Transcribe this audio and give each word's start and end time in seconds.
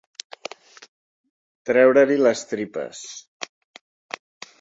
Treure-li 1.69 2.17
les 2.21 2.41
tripes. 2.53 3.03